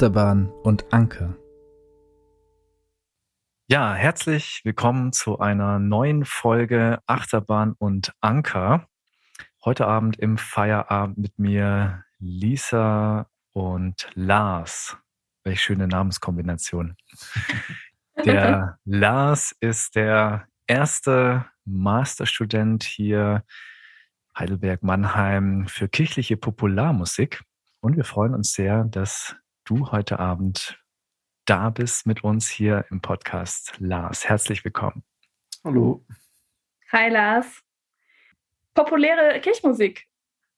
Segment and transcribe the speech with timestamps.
[0.00, 1.36] Achterbahn und Anker.
[3.66, 8.88] Ja, herzlich willkommen zu einer neuen Folge Achterbahn und Anker.
[9.62, 14.96] Heute Abend im Feierabend mit mir Lisa und Lars.
[15.44, 16.96] Welche schöne Namenskombination.
[18.24, 23.44] Der Lars ist der erste Masterstudent hier
[24.34, 27.42] Heidelberg-Mannheim für kirchliche Popularmusik.
[27.80, 30.80] Und wir freuen uns sehr, dass du heute Abend
[31.44, 33.74] da bist mit uns hier im Podcast.
[33.78, 35.02] Lars, herzlich willkommen.
[35.64, 36.04] Hallo.
[36.92, 37.62] Hi Lars.
[38.74, 40.06] Populäre Kirchmusik.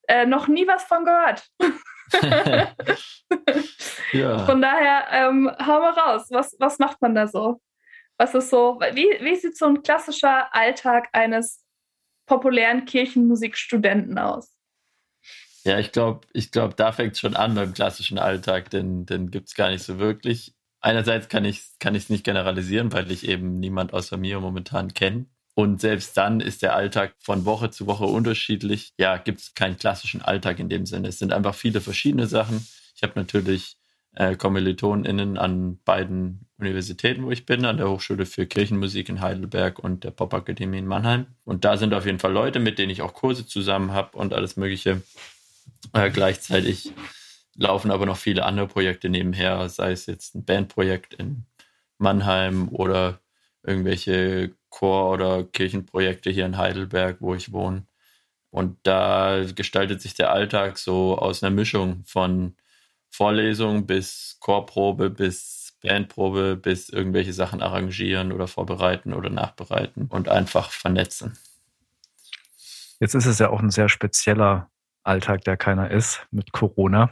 [0.09, 1.49] Äh, noch nie was von gehört.
[4.13, 4.45] ja.
[4.45, 6.27] Von daher, ähm, hau mal raus.
[6.31, 7.61] Was, was macht man da so?
[8.19, 11.65] Was ist so, wie, wie sieht so ein klassischer Alltag eines
[12.27, 14.55] populären Kirchenmusikstudenten aus?
[15.65, 19.31] Ja, ich glaube, ich glaub, da fängt es schon an beim klassischen Alltag, denn den
[19.31, 20.55] gibt es gar nicht so wirklich.
[20.81, 25.27] Einerseits kann ich es kann nicht generalisieren, weil ich eben niemand außer mir momentan kenne.
[25.55, 28.93] Und selbst dann ist der Alltag von Woche zu Woche unterschiedlich.
[28.99, 31.09] Ja, gibt es keinen klassischen Alltag in dem Sinne.
[31.09, 32.67] Es sind einfach viele verschiedene Sachen.
[32.97, 33.77] Ich habe natürlich
[34.15, 39.79] äh, KommilitonInnen an beiden Universitäten, wo ich bin, an der Hochschule für Kirchenmusik in Heidelberg
[39.79, 41.27] und der Popakademie in Mannheim.
[41.45, 44.33] Und da sind auf jeden Fall Leute, mit denen ich auch Kurse zusammen habe und
[44.33, 45.03] alles Mögliche.
[45.93, 46.93] Äh, gleichzeitig
[47.57, 51.45] laufen aber noch viele andere Projekte nebenher, sei es jetzt ein Bandprojekt in
[51.99, 53.21] Mannheim oder
[53.63, 57.87] irgendwelche Chor- oder Kirchenprojekte hier in Heidelberg, wo ich wohne.
[58.51, 62.57] Und da gestaltet sich der Alltag so aus einer Mischung von
[63.11, 70.71] Vorlesung bis Chorprobe bis Bandprobe bis irgendwelche Sachen arrangieren oder vorbereiten oder nachbereiten und einfach
[70.71, 71.37] vernetzen.
[73.01, 74.71] Jetzt ist es ja auch ein sehr spezieller
[75.05, 77.11] Alltag, der keiner ist mit Corona.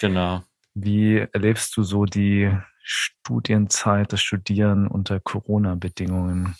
[0.00, 0.42] Genau.
[0.74, 2.50] Wie erlebst du so die
[2.82, 6.56] Studienzeit, das Studieren unter Corona-Bedingungen?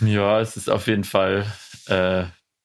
[0.00, 1.46] Ja, es ist auf jeden Fall
[1.86, 2.24] äh,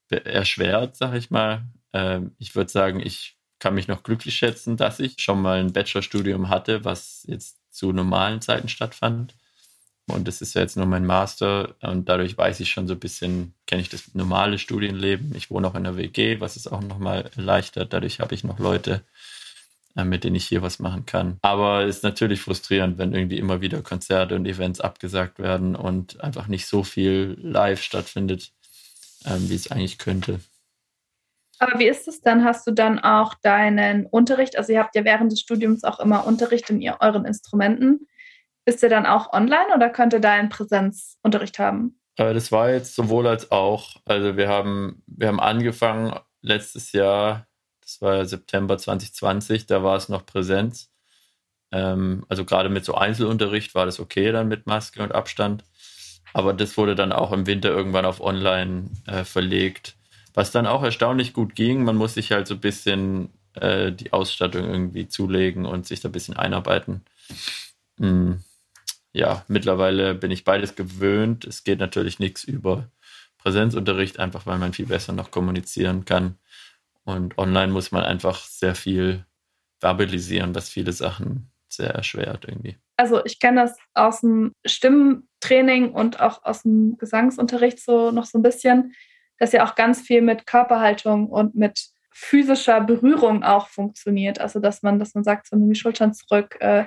[0.09, 1.63] erschwert, sag ich mal.
[1.94, 5.73] Ähm, ich würde sagen, ich kann mich noch glücklich schätzen, dass ich schon mal ein
[5.73, 9.35] Bachelorstudium hatte, was jetzt zu normalen Zeiten stattfand.
[10.09, 13.00] Und das ist ja jetzt nur mein Master und dadurch weiß ich schon so ein
[13.00, 15.36] bisschen, kenne ich das normale Studienleben.
[15.36, 17.94] Ich wohne auch in der WG, was es auch nochmal erleichtert.
[17.94, 19.03] Dadurch habe ich noch Leute,
[19.96, 21.38] äh, mit denen ich hier was machen kann.
[21.42, 26.22] Aber es ist natürlich frustrierend, wenn irgendwie immer wieder Konzerte und Events abgesagt werden und
[26.22, 28.52] einfach nicht so viel live stattfindet,
[29.26, 30.40] ähm, wie es eigentlich könnte.
[31.59, 32.46] Aber wie ist es dann?
[32.46, 34.58] Hast du dann auch deinen Unterricht?
[34.58, 38.08] Also ihr habt ja während des Studiums auch immer Unterricht in euren Instrumenten.
[38.69, 42.00] Ist der dann auch online oder könnt ihr da einen Präsenzunterricht haben?
[42.18, 43.96] Äh, das war jetzt sowohl als auch.
[44.06, 47.47] Also wir haben, wir haben angefangen letztes Jahr,
[47.81, 50.91] das war September 2020, da war es noch Präsenz.
[51.72, 55.63] Ähm, also gerade mit so Einzelunterricht war das okay dann mit Maske und Abstand.
[56.31, 59.96] Aber das wurde dann auch im Winter irgendwann auf online äh, verlegt.
[60.35, 61.84] Was dann auch erstaunlich gut ging.
[61.84, 66.09] Man muss sich halt so ein bisschen äh, die Ausstattung irgendwie zulegen und sich da
[66.09, 67.02] ein bisschen einarbeiten.
[68.00, 68.44] Hm.
[69.12, 71.46] Ja, mittlerweile bin ich beides gewöhnt.
[71.46, 72.90] Es geht natürlich nichts über
[73.38, 76.38] Präsenzunterricht, einfach weil man viel besser noch kommunizieren kann.
[77.03, 79.25] Und online muss man einfach sehr viel
[79.80, 82.78] verbalisieren, was viele Sachen sehr erschwert irgendwie.
[82.97, 88.38] Also ich kenne das aus dem Stimmtraining und auch aus dem Gesangsunterricht so noch so
[88.38, 88.94] ein bisschen
[89.40, 94.40] dass ja auch ganz viel mit Körperhaltung und mit physischer Berührung auch funktioniert.
[94.40, 96.85] Also dass man, dass man sagt, so nimm die Schultern zurück, äh,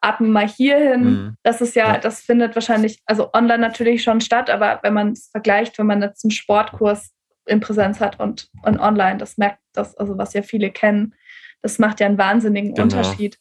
[0.00, 1.04] atme mal hier hin.
[1.04, 1.36] Mhm.
[1.42, 5.12] Das ist ja, ja, das findet wahrscheinlich, also online natürlich schon statt, aber wenn man
[5.12, 7.12] es vergleicht, wenn man jetzt einen Sportkurs
[7.46, 11.14] in Präsenz hat und, und online, das merkt das, also was ja viele kennen,
[11.62, 12.84] das macht ja einen wahnsinnigen genau.
[12.84, 13.38] Unterschied,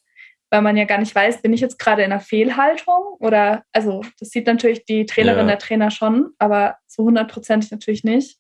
[0.50, 4.04] weil man ja gar nicht weiß, bin ich jetzt gerade in einer Fehlhaltung oder, also
[4.20, 5.56] das sieht natürlich die Trainerin, ja.
[5.56, 8.38] der Trainer schon, aber so hundertprozentig natürlich nicht.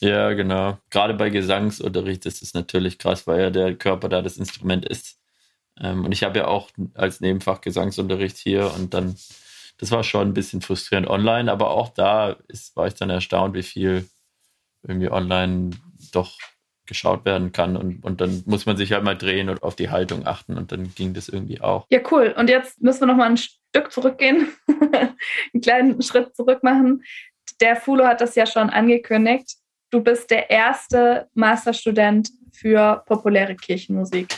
[0.00, 0.78] Ja, genau.
[0.88, 5.19] Gerade bei Gesangsunterricht ist es natürlich krass, weil ja der Körper da das Instrument ist.
[5.80, 9.16] Ähm, und ich habe ja auch als Nebenfach Gesangsunterricht hier und dann,
[9.78, 13.54] das war schon ein bisschen frustrierend online, aber auch da ist, war ich dann erstaunt,
[13.54, 14.08] wie viel
[14.82, 15.70] irgendwie online
[16.12, 16.38] doch
[16.86, 19.90] geschaut werden kann und, und dann muss man sich halt mal drehen und auf die
[19.90, 21.86] Haltung achten und dann ging das irgendwie auch.
[21.90, 22.34] Ja, cool.
[22.36, 27.04] Und jetzt müssen wir noch mal ein Stück zurückgehen, einen kleinen Schritt zurück machen.
[27.60, 29.60] Der Fulo hat das ja schon angekündigt
[29.90, 34.28] du bist der erste Masterstudent für populäre Kirchenmusik.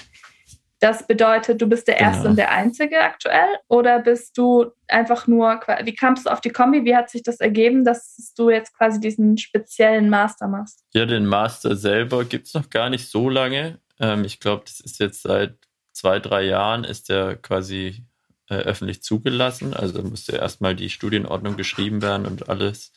[0.82, 2.30] Das bedeutet, du bist der Erste genau.
[2.30, 3.46] und der Einzige aktuell?
[3.68, 6.84] Oder bist du einfach nur, wie kamst du auf die Kombi?
[6.84, 10.84] Wie hat sich das ergeben, dass du jetzt quasi diesen speziellen Master machst?
[10.92, 13.78] Ja, den Master selber gibt es noch gar nicht so lange.
[14.00, 15.54] Ähm, ich glaube, das ist jetzt seit
[15.92, 18.04] zwei, drei Jahren ist der quasi
[18.50, 19.74] äh, öffentlich zugelassen.
[19.74, 22.90] Also musste erstmal die Studienordnung geschrieben werden und alles.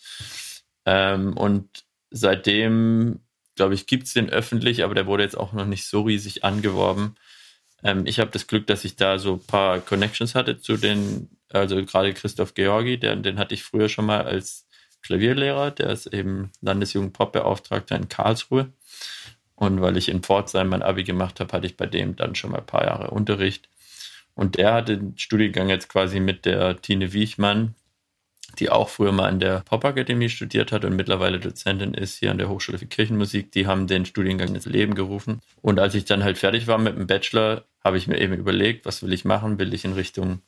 [0.87, 3.19] Ähm, und seitdem,
[3.53, 6.43] glaube ich, gibt es den öffentlich, aber der wurde jetzt auch noch nicht so riesig
[6.43, 7.15] angeworben.
[7.83, 11.29] Ähm, ich habe das Glück, dass ich da so ein paar Connections hatte zu den,
[11.49, 14.67] also gerade Christoph Georgi, der, den hatte ich früher schon mal als
[15.01, 18.71] Klavierlehrer, der ist eben Landesjugendpopbeauftragter in Karlsruhe.
[19.55, 22.51] Und weil ich in Pforzheim mein Abi gemacht habe, hatte ich bei dem dann schon
[22.51, 23.69] mal ein paar Jahre Unterricht.
[24.33, 27.75] Und der hatte den Studiengang jetzt quasi mit der Tine Wiechmann,
[28.55, 32.37] die auch früher mal an der Popakademie studiert hat und mittlerweile Dozentin ist hier an
[32.37, 33.51] der Hochschule für Kirchenmusik.
[33.51, 35.41] Die haben den Studiengang ins Leben gerufen.
[35.61, 38.85] Und als ich dann halt fertig war mit dem Bachelor, habe ich mir eben überlegt,
[38.85, 39.59] was will ich machen?
[39.59, 40.41] Will ich in Richtung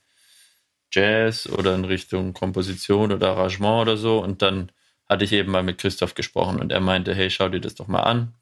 [0.92, 4.20] Jazz oder in Richtung Komposition oder Arrangement oder so?
[4.20, 4.72] Und dann
[5.08, 7.88] hatte ich eben mal mit Christoph gesprochen und er meinte, hey, schau dir das doch
[7.88, 8.34] mal an.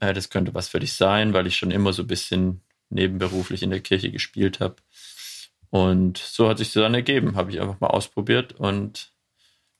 [0.00, 3.62] Äh, das könnte was für dich sein, weil ich schon immer so ein bisschen nebenberuflich
[3.62, 4.76] in der Kirche gespielt habe.
[5.70, 7.36] Und so hat sich das dann ergeben.
[7.36, 9.12] Habe ich einfach mal ausprobiert und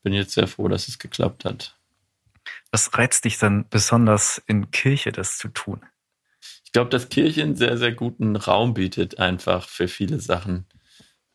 [0.02, 1.76] bin jetzt sehr froh, dass es geklappt hat.
[2.70, 5.80] Was reizt dich dann besonders in Kirche, das zu tun?
[6.64, 10.66] Ich glaube, dass Kirche einen sehr, sehr guten Raum bietet, einfach für viele Sachen.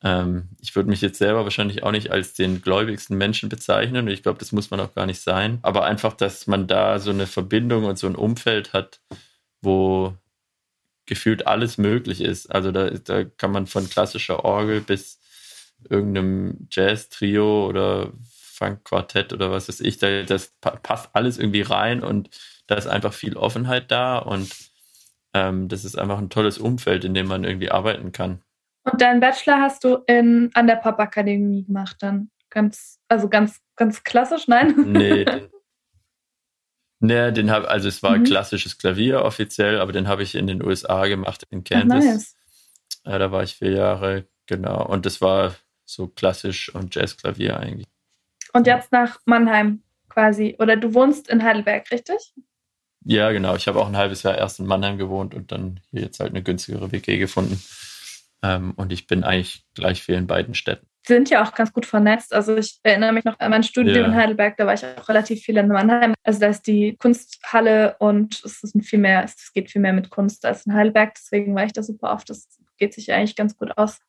[0.04, 4.12] Ähm, ich würde mich jetzt selber wahrscheinlich auch nicht als den gläubigsten Menschen bezeichnen und
[4.12, 5.60] ich glaube, das muss man auch gar nicht sein.
[5.64, 9.02] Aber einfach, dass man da so eine Verbindung und so ein Umfeld hat,
[9.62, 10.16] wo
[11.06, 12.48] gefühlt alles möglich ist.
[12.54, 15.20] Also da, da kann man von klassischer Orgel bis
[15.90, 18.14] irgendeinem Jazz-Trio oder
[18.54, 22.30] Funk-Quartett oder was weiß ich, da, das passt alles irgendwie rein und
[22.68, 24.50] da ist einfach viel Offenheit da und
[25.34, 28.42] ähm, das ist einfach ein tolles Umfeld, in dem man irgendwie arbeiten kann.
[28.84, 32.30] Und deinen Bachelor hast du in, an der Pop-Akademie gemacht dann?
[32.50, 34.76] Ganz, also ganz, ganz klassisch, nein?
[34.86, 35.50] Nee, den,
[37.04, 38.24] nee, den habe, also es war mhm.
[38.24, 42.04] klassisches Klavier offiziell, aber den habe ich in den USA gemacht, in Kansas.
[42.04, 42.36] Nice.
[43.06, 44.86] ja, da war ich vier Jahre, genau.
[44.86, 45.56] Und das war
[45.86, 47.88] so klassisch und Jazzklavier eigentlich.
[48.54, 50.56] Und jetzt nach Mannheim quasi.
[50.60, 52.34] Oder du wohnst in Heidelberg, richtig?
[53.06, 53.56] Ja, genau.
[53.56, 56.32] Ich habe auch ein halbes Jahr erst in Mannheim gewohnt und dann hier jetzt halt
[56.32, 57.62] eine günstigere WG gefunden.
[58.42, 60.88] Ähm, und ich bin eigentlich gleich viel in beiden Städten.
[61.06, 62.34] Sind ja auch ganz gut vernetzt.
[62.34, 64.06] Also ich erinnere mich noch an mein Studium ja.
[64.06, 66.14] in Heidelberg, da war ich auch relativ viel in Mannheim.
[66.24, 70.10] Also da ist die Kunsthalle und es ist viel mehr, es geht viel mehr mit
[70.10, 71.14] Kunst als in Heidelberg.
[71.16, 72.30] Deswegen war ich da super oft.
[72.30, 72.48] Das
[72.78, 74.00] geht sich eigentlich ganz gut aus,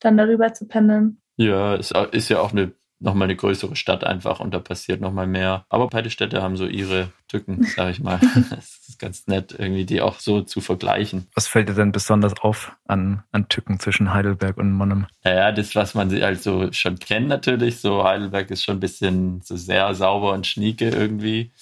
[0.00, 1.20] dann darüber zu pendeln.
[1.36, 5.26] Ja, es ist ja auch eine nochmal eine größere Stadt einfach und da passiert nochmal
[5.26, 5.64] mehr.
[5.68, 8.18] Aber beide Städte haben so ihre Tücken, sag ich mal.
[8.50, 11.28] das ist ganz nett, irgendwie die auch so zu vergleichen.
[11.34, 15.06] Was fällt dir denn besonders auf an, an Tücken zwischen Heidelberg und Monnem?
[15.24, 17.80] Naja, das, was man also schon kennt natürlich.
[17.80, 21.52] So Heidelberg ist schon ein bisschen so sehr sauber und schnieke irgendwie.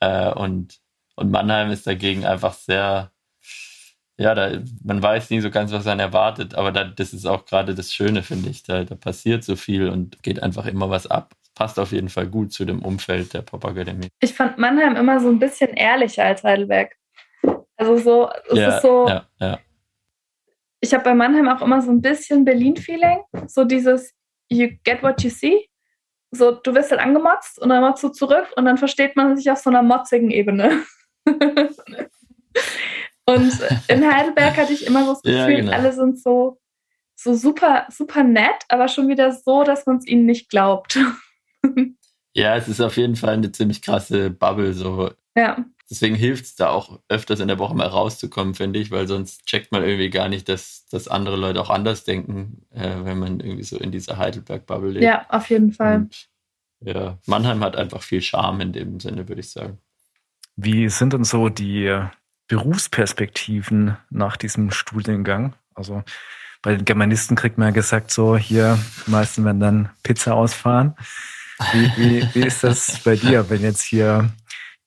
[0.00, 0.80] Äh, und,
[1.14, 3.10] und Mannheim ist dagegen einfach sehr
[4.16, 7.44] ja, da, man weiß nie so ganz, was man erwartet, aber da, das ist auch
[7.46, 8.62] gerade das Schöne, finde ich.
[8.62, 11.34] Da, da passiert so viel und geht einfach immer was ab.
[11.54, 14.08] Passt auf jeden Fall gut zu dem Umfeld der Popakademie.
[14.20, 16.96] Ich fand Mannheim immer so ein bisschen ehrlicher als Heidelberg.
[17.76, 19.08] Also so, es ja, ist so.
[19.08, 19.58] Ja, ja.
[20.80, 23.22] Ich habe bei Mannheim auch immer so ein bisschen Berlin-Feeling.
[23.46, 24.14] So dieses
[24.48, 25.68] You get what you see.
[26.30, 29.50] So, du wirst halt angemotzt und dann machst du zurück und dann versteht man sich
[29.50, 30.82] auf so einer motzigen Ebene.
[33.26, 33.52] Und
[33.88, 35.72] in Heidelberg hatte ich immer so das Gefühl, ja, genau.
[35.72, 36.60] alle sind so,
[37.16, 40.98] so super, super nett, aber schon wieder so, dass man es ihnen nicht glaubt.
[42.34, 44.74] Ja, es ist auf jeden Fall eine ziemlich krasse Bubble.
[44.74, 45.12] So.
[45.36, 45.64] Ja.
[45.88, 49.46] Deswegen hilft es da auch öfters in der Woche mal rauszukommen, finde ich, weil sonst
[49.46, 53.40] checkt man irgendwie gar nicht, dass, dass andere Leute auch anders denken, äh, wenn man
[53.40, 55.04] irgendwie so in dieser Heidelberg-Bubble lebt.
[55.04, 55.96] Ja, auf jeden Fall.
[55.96, 56.28] Und,
[56.80, 59.78] ja, Mannheim hat einfach viel Charme in dem Sinne, würde ich sagen.
[60.56, 62.00] Wie sind denn so die
[62.48, 65.54] Berufsperspektiven nach diesem Studiengang.
[65.74, 66.04] Also
[66.62, 70.94] bei den Germanisten kriegt man ja gesagt, so hier, die meisten werden dann Pizza ausfahren.
[71.72, 74.30] Wie, wie, wie ist das bei dir, wenn jetzt hier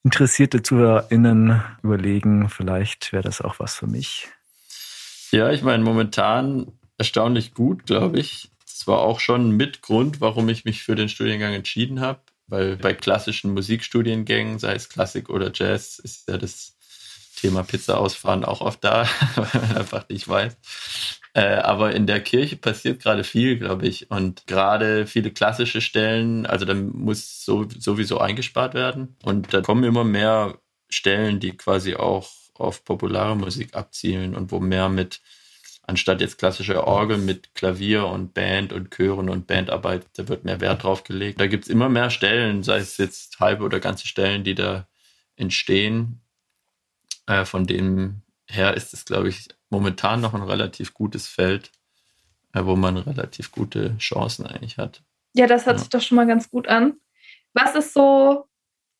[0.04, 4.28] interessierte ZuhörerInnen überlegen, vielleicht wäre das auch was für mich?
[5.30, 8.50] Ja, ich meine, momentan erstaunlich gut, glaube ich.
[8.64, 12.76] Das war auch schon mit Grund, warum ich mich für den Studiengang entschieden habe, weil
[12.76, 16.77] bei klassischen Musikstudiengängen, sei es Klassik oder Jazz, ist ja das
[17.40, 20.56] Thema Pizza ausfahren auch oft da, weil man einfach nicht weiß.
[21.34, 24.10] Äh, aber in der Kirche passiert gerade viel, glaube ich.
[24.10, 29.16] Und gerade viele klassische Stellen, also da muss so, sowieso eingespart werden.
[29.22, 34.58] Und da kommen immer mehr Stellen, die quasi auch auf populare Musik abzielen und wo
[34.58, 35.20] mehr mit,
[35.82, 40.60] anstatt jetzt klassische Orgel mit Klavier und Band und Chören und Bandarbeit, da wird mehr
[40.60, 41.40] Wert drauf gelegt.
[41.40, 44.88] Da gibt es immer mehr Stellen, sei es jetzt halbe oder ganze Stellen, die da
[45.36, 46.20] entstehen
[47.28, 51.70] äh, von denen her ist es, glaube ich, momentan noch ein relativ gutes Feld,
[52.54, 55.02] äh, wo man relativ gute Chancen eigentlich hat.
[55.34, 55.80] Ja, das hört ja.
[55.80, 56.94] sich doch schon mal ganz gut an.
[57.52, 58.46] Was ist so,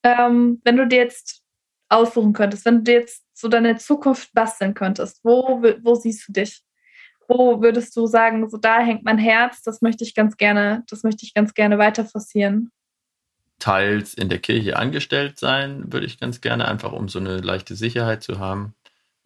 [0.03, 1.43] ähm, wenn du dir jetzt
[1.89, 6.33] aussuchen könntest, wenn du dir jetzt so deine Zukunft basteln könntest, wo, wo siehst du
[6.33, 6.63] dich?
[7.27, 11.03] Wo würdest du sagen, so da hängt mein Herz, das möchte ich ganz gerne, das
[11.03, 12.71] möchte ich ganz gerne weiter forcieren?
[13.59, 17.75] Teils in der Kirche angestellt sein, würde ich ganz gerne, einfach um so eine leichte
[17.75, 18.75] Sicherheit zu haben.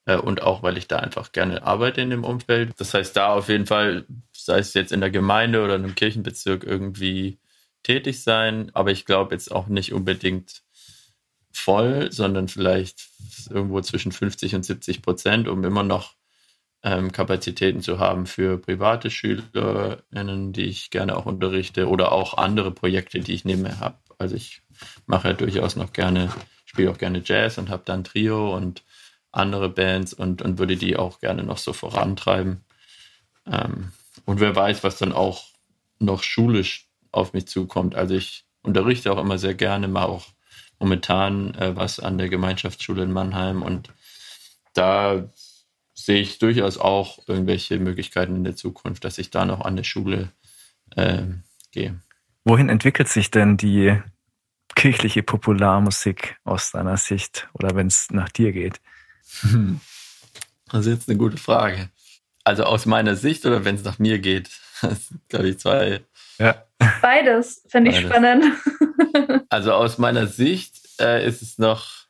[0.06, 2.72] Äh, und auch, weil ich da einfach gerne arbeite in dem Umfeld.
[2.78, 5.94] Das heißt, da auf jeden Fall, sei es jetzt in der Gemeinde oder in einem
[5.94, 7.38] Kirchenbezirk, irgendwie
[7.82, 8.70] tätig sein.
[8.74, 10.62] Aber ich glaube jetzt auch nicht unbedingt
[11.52, 13.08] voll, sondern vielleicht
[13.50, 16.14] irgendwo zwischen 50 und 70 Prozent, um immer noch
[16.82, 22.72] ähm, Kapazitäten zu haben für private SchülerInnen, die ich gerne auch unterrichte oder auch andere
[22.72, 23.98] Projekte, die ich nebenher habe.
[24.22, 24.62] Also ich
[25.06, 26.32] mache ja durchaus noch gerne,
[26.64, 28.82] spiele auch gerne Jazz und habe dann Trio und
[29.32, 32.64] andere Bands und, und würde die auch gerne noch so vorantreiben.
[33.46, 33.92] Ähm,
[34.24, 35.48] und wer weiß, was dann auch
[35.98, 37.94] noch schulisch auf mich zukommt.
[37.94, 40.26] Also ich unterrichte auch immer sehr gerne, mache auch
[40.78, 43.90] momentan äh, was an der Gemeinschaftsschule in Mannheim und
[44.74, 45.28] da
[45.94, 49.84] sehe ich durchaus auch irgendwelche Möglichkeiten in der Zukunft, dass ich da noch an der
[49.84, 50.30] Schule
[50.96, 51.22] äh,
[51.70, 52.00] gehe.
[52.44, 54.00] Wohin entwickelt sich denn die
[54.74, 58.80] kirchliche Popularmusik aus deiner Sicht oder wenn es nach dir geht?
[59.40, 59.80] Hm.
[60.70, 61.90] Das ist jetzt eine gute Frage.
[62.44, 64.50] Also aus meiner Sicht oder wenn es nach mir geht?
[64.82, 66.00] Das sind, glaube ich, zwei.
[66.38, 66.66] Ja.
[67.00, 68.44] Beides finde ich spannend.
[69.50, 72.06] Also aus meiner Sicht äh, ist es noch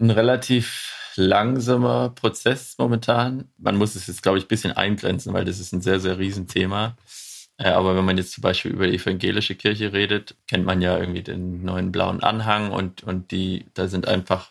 [0.00, 3.52] ein relativ langsamer Prozess momentan.
[3.58, 6.18] Man muss es jetzt, glaube ich, ein bisschen eingrenzen, weil das ist ein sehr, sehr
[6.18, 6.86] Riesenthema.
[6.86, 7.29] Äh,
[7.68, 11.22] aber wenn man jetzt zum Beispiel über die evangelische Kirche redet, kennt man ja irgendwie
[11.22, 14.50] den neuen blauen Anhang und, und die, da sind einfach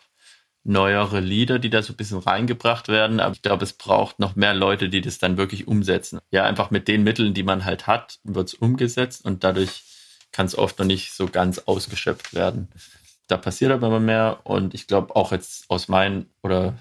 [0.62, 3.20] neuere Lieder, die da so ein bisschen reingebracht werden.
[3.20, 6.20] Aber ich glaube, es braucht noch mehr Leute, die das dann wirklich umsetzen.
[6.30, 9.82] Ja, einfach mit den Mitteln, die man halt hat, wird es umgesetzt und dadurch
[10.32, 12.68] kann es oft noch nicht so ganz ausgeschöpft werden.
[13.26, 16.74] Da passiert aber immer mehr und ich glaube auch jetzt aus meinen oder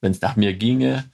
[0.00, 1.04] wenn es nach mir ginge,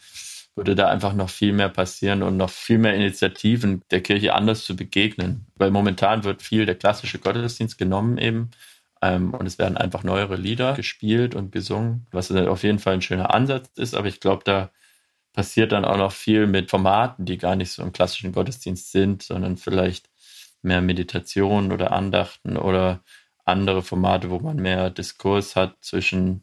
[0.56, 4.64] würde da einfach noch viel mehr passieren und noch viel mehr Initiativen der Kirche anders
[4.64, 5.46] zu begegnen.
[5.54, 8.50] Weil momentan wird viel der klassische Gottesdienst genommen eben
[9.02, 13.02] ähm, und es werden einfach neuere Lieder gespielt und gesungen, was auf jeden Fall ein
[13.02, 13.94] schöner Ansatz ist.
[13.94, 14.70] Aber ich glaube, da
[15.34, 19.22] passiert dann auch noch viel mit Formaten, die gar nicht so im klassischen Gottesdienst sind,
[19.22, 20.08] sondern vielleicht
[20.62, 23.02] mehr Meditation oder Andachten oder
[23.44, 26.42] andere Formate, wo man mehr Diskurs hat zwischen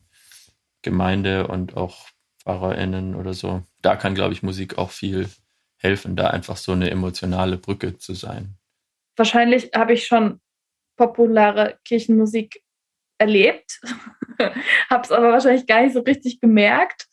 [0.84, 2.08] Gemeinde und auch
[2.44, 3.64] PfarrerInnen oder so.
[3.84, 5.30] Da kann, glaube ich, Musik auch viel
[5.78, 8.56] helfen, da einfach so eine emotionale Brücke zu sein.
[9.16, 10.40] Wahrscheinlich habe ich schon
[10.96, 12.64] populare Kirchenmusik
[13.20, 13.80] erlebt,
[14.90, 17.08] habe es aber wahrscheinlich gar nicht so richtig gemerkt.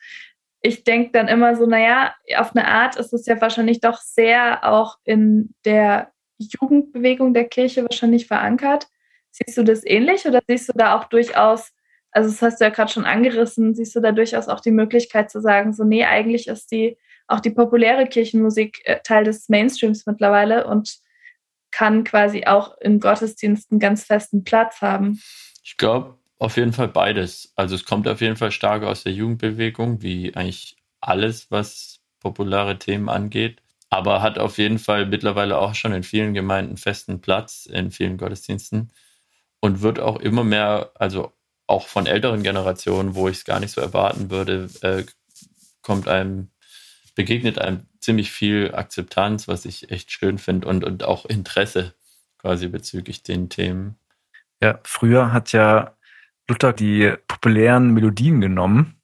[0.63, 4.65] Ich denke dann immer so, naja, auf eine Art ist es ja wahrscheinlich doch sehr
[4.65, 8.87] auch in der Jugendbewegung der Kirche wahrscheinlich verankert.
[9.31, 11.73] Siehst du das ähnlich oder siehst du da auch durchaus,
[12.13, 15.31] also das hast du ja gerade schon angerissen, siehst du da durchaus auch die Möglichkeit
[15.31, 16.97] zu sagen, so nee, eigentlich ist die
[17.29, 20.99] auch die populäre Kirchenmusik äh, Teil des Mainstreams mittlerweile und
[21.71, 25.23] kann quasi auch im Gottesdienst einen ganz festen Platz haben?
[25.63, 27.53] Ich glaube auf jeden Fall beides.
[27.55, 32.79] Also es kommt auf jeden Fall stark aus der Jugendbewegung, wie eigentlich alles, was populäre
[32.79, 33.63] Themen angeht.
[33.91, 38.19] Aber hat auf jeden Fall mittlerweile auch schon in vielen Gemeinden festen Platz, in vielen
[38.19, 38.93] Gottesdiensten.
[39.61, 41.33] Und wird auch immer mehr, also
[41.71, 45.05] auch von älteren Generationen, wo ich es gar nicht so erwarten würde, äh,
[45.83, 46.51] kommt einem,
[47.15, 51.95] begegnet einem ziemlich viel Akzeptanz, was ich echt schön finde und, und auch Interesse
[52.39, 53.97] quasi bezüglich den Themen.
[54.63, 55.97] Ja, früher hat ja
[56.49, 59.01] Luther die populären Melodien genommen,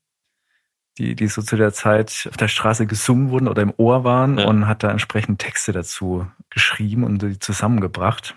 [0.99, 4.39] die, die so zu der Zeit auf der Straße gesungen wurden oder im Ohr waren
[4.39, 4.47] ja.
[4.47, 8.37] und hat da entsprechend Texte dazu geschrieben und die zusammengebracht.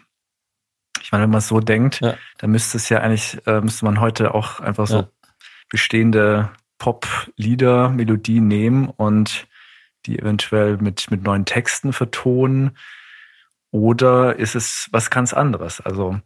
[1.01, 2.15] Ich meine, wenn man so denkt, ja.
[2.37, 5.09] dann müsste es ja eigentlich, äh, müsste man heute auch einfach so ja.
[5.69, 9.47] bestehende Pop-Lieder, Melodien nehmen und
[10.05, 12.77] die eventuell mit, mit neuen Texten vertonen?
[13.71, 15.81] Oder ist es was ganz anderes?
[15.81, 16.19] Also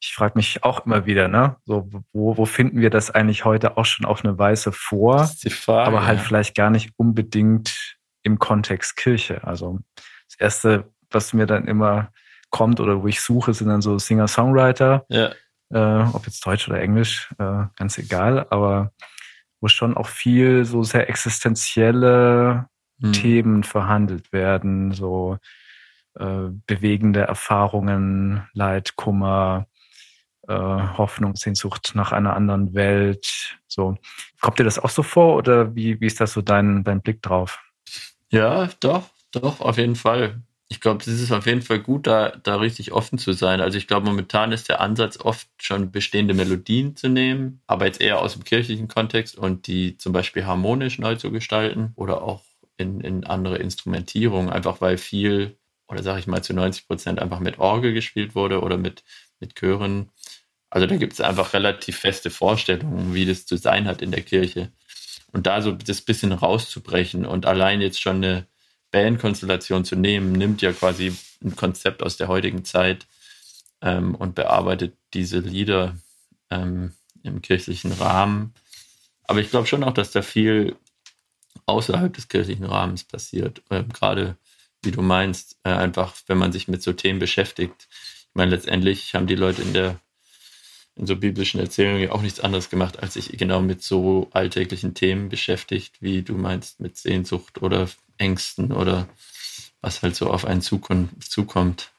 [0.00, 1.56] ich frage mich auch immer wieder, ne?
[1.64, 5.16] So, wo, wo finden wir das eigentlich heute auch schon auf eine Weise vor?
[5.16, 6.24] Das ist die Frage, aber halt ja.
[6.24, 9.42] vielleicht gar nicht unbedingt im Kontext Kirche.
[9.44, 9.80] Also
[10.28, 12.10] das Erste, was mir dann immer
[12.54, 15.04] kommt oder wo ich suche, sind dann so Singer-Songwriter.
[15.08, 15.32] Ja.
[15.70, 18.92] Äh, ob jetzt Deutsch oder Englisch, äh, ganz egal, aber
[19.60, 22.68] wo schon auch viel so sehr existenzielle
[23.00, 23.12] hm.
[23.12, 25.38] Themen verhandelt werden, so
[26.14, 29.66] äh, bewegende Erfahrungen, Leid, Kummer,
[30.46, 33.58] äh, Hoffnung, Sehnsucht nach einer anderen Welt.
[33.66, 33.96] So.
[34.40, 37.20] Kommt dir das auch so vor oder wie, wie ist das so dein, dein Blick
[37.20, 37.60] drauf?
[38.30, 40.40] Ja, doch, doch, auf jeden Fall.
[40.68, 43.60] Ich glaube, es ist auf jeden Fall gut, da, da richtig offen zu sein.
[43.60, 48.00] Also ich glaube, momentan ist der Ansatz oft schon bestehende Melodien zu nehmen, aber jetzt
[48.00, 52.42] eher aus dem kirchlichen Kontext und die zum Beispiel harmonisch neu zu gestalten oder auch
[52.76, 57.40] in, in andere Instrumentierung, einfach weil viel, oder sage ich mal zu 90 Prozent einfach
[57.40, 59.04] mit Orgel gespielt wurde oder mit,
[59.40, 60.10] mit Chören.
[60.70, 64.22] Also da gibt es einfach relativ feste Vorstellungen, wie das zu sein hat in der
[64.22, 64.72] Kirche.
[65.32, 68.46] Und da so das bisschen rauszubrechen und allein jetzt schon eine
[68.94, 73.08] Bandkonstellation zu nehmen, nimmt ja quasi ein Konzept aus der heutigen Zeit
[73.82, 75.96] ähm, und bearbeitet diese Lieder
[76.48, 76.92] ähm,
[77.24, 78.54] im kirchlichen Rahmen.
[79.24, 80.76] Aber ich glaube schon auch, dass da viel
[81.66, 83.62] außerhalb des kirchlichen Rahmens passiert.
[83.68, 84.36] Ähm, Gerade
[84.84, 87.88] wie du meinst, äh, einfach wenn man sich mit so Themen beschäftigt.
[87.90, 89.98] Ich meine, letztendlich haben die Leute in der
[90.96, 95.28] in so biblischen Erzählungen auch nichts anderes gemacht, als sich genau mit so alltäglichen Themen
[95.28, 99.08] beschäftigt, wie du meinst, mit Sehnsucht oder Ängsten oder
[99.80, 101.90] was halt so auf einen zukommt.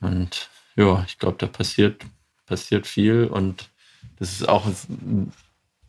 [0.00, 2.04] Und ja, ich glaube, da passiert,
[2.46, 3.70] passiert viel und
[4.18, 5.32] das ist auch ein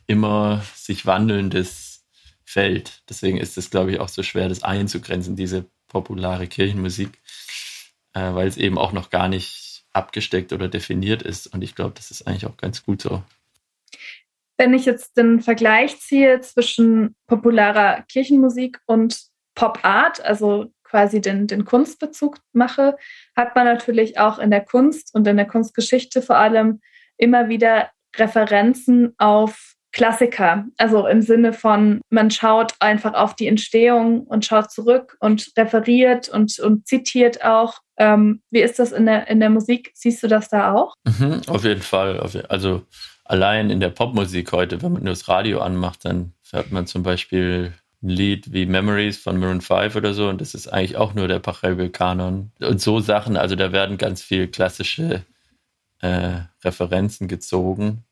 [0.06, 2.04] immer sich wandelndes
[2.44, 3.02] Feld.
[3.08, 7.18] Deswegen ist es, glaube ich, auch so schwer, das einzugrenzen, diese populare Kirchenmusik,
[8.12, 9.63] äh, weil es eben auch noch gar nicht
[9.94, 11.46] abgesteckt oder definiert ist.
[11.46, 13.22] Und ich glaube, das ist eigentlich auch ganz gut so.
[14.56, 19.18] Wenn ich jetzt den Vergleich ziehe zwischen popularer Kirchenmusik und
[19.54, 22.96] Pop Art, also quasi den, den Kunstbezug mache,
[23.36, 26.80] hat man natürlich auch in der Kunst und in der Kunstgeschichte vor allem
[27.16, 30.66] immer wieder Referenzen auf Klassiker.
[30.76, 36.28] Also im Sinne von, man schaut einfach auf die Entstehung und schaut zurück und referiert
[36.28, 37.78] und, und zitiert auch.
[37.96, 39.92] Ähm, wie ist das in der, in der Musik?
[39.94, 40.94] Siehst du das da auch?
[41.04, 42.18] Mhm, auf jeden Fall.
[42.48, 42.82] Also
[43.24, 47.04] allein in der Popmusik heute, wenn man nur das Radio anmacht, dann hört man zum
[47.04, 51.14] Beispiel ein Lied wie Memories von Maroon 5 oder so und das ist eigentlich auch
[51.14, 52.50] nur der Pachelbel-Kanon.
[52.60, 55.22] Und so Sachen, also da werden ganz viel klassische
[56.00, 58.04] äh, Referenzen gezogen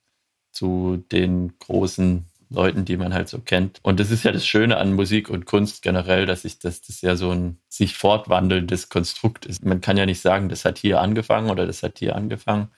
[0.52, 3.78] zu den großen Leuten, die man halt so kennt.
[3.82, 7.00] Und das ist ja das Schöne an Musik und Kunst generell, dass ich, dass das
[7.00, 9.64] ja so ein sich fortwandelndes Konstrukt ist.
[9.64, 12.68] Man kann ja nicht sagen, das hat hier angefangen oder das hat hier angefangen,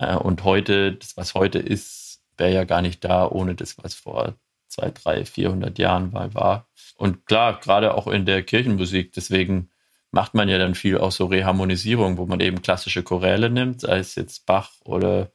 [0.00, 3.94] äh, und heute, das, was heute ist, wäre ja gar nicht da, ohne das, was
[3.94, 4.34] vor
[4.66, 6.68] zwei, drei, 400 Jahren mal war.
[6.96, 9.70] Und klar, gerade auch in der Kirchenmusik, deswegen
[10.10, 13.98] macht man ja dann viel auch so Reharmonisierung, wo man eben klassische Choräle nimmt, sei
[13.98, 15.30] es jetzt Bach oder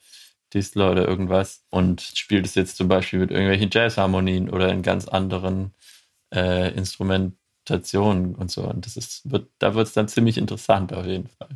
[0.54, 5.08] Distler oder irgendwas und spielt es jetzt zum Beispiel mit irgendwelchen Jazzharmonien oder in ganz
[5.08, 5.74] anderen
[6.34, 8.64] äh, Instrumentationen und so.
[8.64, 11.50] Und das ist, wird, da wird es dann ziemlich interessant auf jeden Fall.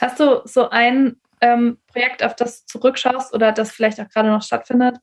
[0.00, 4.28] Hast du so ein ähm, Projekt, auf das du zurückschaust oder das vielleicht auch gerade
[4.30, 4.98] noch stattfindet,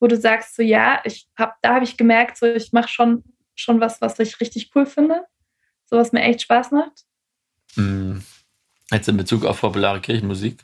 [0.00, 3.24] wo du sagst, so ja, ich hab, da habe ich gemerkt, so ich mache schon,
[3.54, 5.24] schon was, was ich richtig cool finde,
[5.86, 7.04] so was mir echt Spaß macht?
[7.76, 8.18] Mm,
[8.90, 10.62] jetzt in Bezug auf populare Kirchenmusik?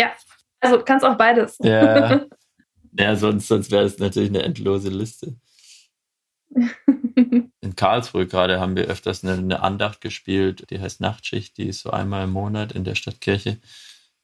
[0.00, 0.12] Ja,
[0.60, 1.58] also kannst auch beides.
[1.62, 2.26] Ja,
[2.98, 5.36] ja sonst, sonst wäre es natürlich eine endlose Liste.
[7.60, 11.80] In Karlsruhe gerade haben wir öfters eine, eine, Andacht gespielt, die heißt Nachtschicht, die ist
[11.80, 13.58] so einmal im Monat in der Stadtkirche.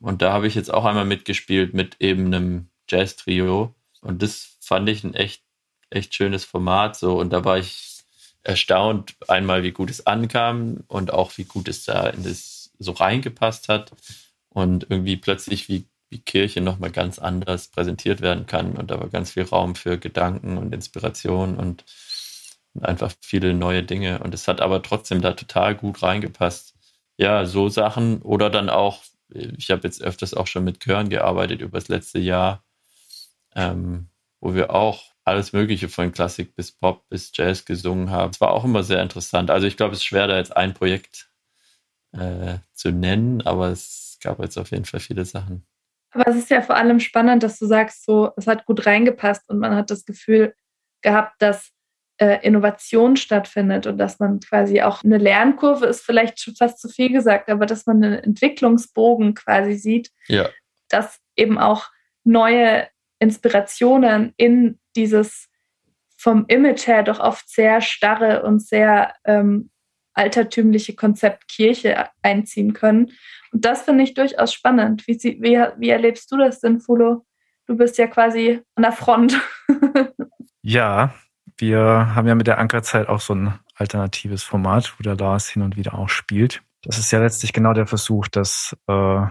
[0.01, 3.75] Und da habe ich jetzt auch einmal mitgespielt mit eben einem Jazz-Trio.
[4.01, 5.43] Und das fand ich ein echt,
[5.91, 6.97] echt schönes Format.
[6.97, 7.19] So.
[7.19, 8.03] Und da war ich
[8.43, 12.93] erstaunt, einmal, wie gut es ankam und auch wie gut es da in das so
[12.93, 13.93] reingepasst hat.
[14.51, 18.77] Und irgendwie plötzlich, wie, wie Kirche nochmal ganz anders präsentiert werden kann.
[18.77, 21.85] Und da war ganz viel Raum für Gedanken und Inspiration und,
[22.73, 24.21] und einfach viele neue Dinge.
[24.21, 26.75] Und es hat aber trotzdem da total gut reingepasst.
[27.19, 29.03] Ja, so Sachen oder dann auch
[29.35, 32.65] ich habe jetzt öfters auch schon mit Chören gearbeitet über das letzte Jahr,
[33.55, 34.09] ähm,
[34.41, 38.31] wo wir auch alles Mögliche von Klassik bis Pop bis Jazz gesungen haben.
[38.31, 39.51] Es war auch immer sehr interessant.
[39.51, 41.31] Also ich glaube, es ist schwer, da jetzt ein Projekt
[42.13, 45.65] äh, zu nennen, aber es gab jetzt auf jeden Fall viele Sachen.
[46.15, 49.49] Aber es ist ja vor allem spannend, dass du sagst, so, es hat gut reingepasst
[49.49, 50.55] und man hat das Gefühl
[51.03, 51.71] gehabt, dass
[52.19, 56.89] äh, Innovation stattfindet und dass man quasi auch eine Lernkurve ist vielleicht schon fast zu
[56.89, 60.49] viel gesagt, aber dass man einen Entwicklungsbogen quasi sieht, ja.
[60.89, 61.91] dass eben auch
[62.23, 65.49] neue Inspirationen in dieses
[66.17, 69.71] vom Image her doch oft sehr starre und sehr ähm,
[70.15, 73.13] altertümliche Konzept Kirche einziehen können.
[73.53, 75.07] Und das finde ich durchaus spannend.
[75.07, 77.25] Wie, wie, wie erlebst du das denn, Fulo?
[77.67, 79.41] Du bist ja quasi an der Front.
[80.63, 81.15] ja,
[81.57, 85.63] wir haben ja mit der Ankerzeit auch so ein alternatives Format, wo der Lars hin
[85.63, 86.63] und wieder auch spielt.
[86.83, 89.27] Das ist ja letztlich genau der Versuch, dass äh,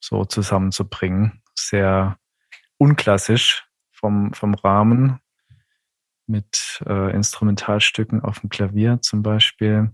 [0.00, 1.42] so zusammenzubringen.
[1.54, 2.18] Sehr
[2.76, 5.18] unklassisch vom, vom Rahmen
[6.26, 9.90] mit äh, Instrumentalstücken auf dem Klavier zum Beispiel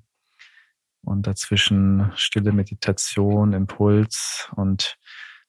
[1.05, 4.97] und dazwischen stille Meditation, Impuls und